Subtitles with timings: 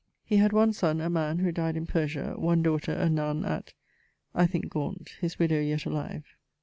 [0.25, 3.73] He had one son, a man, who dyed in Persia; one daughter, a nunne at...
[4.33, 5.09] (I thinke, Gaunt).
[5.21, 6.23] His widowe yet alive.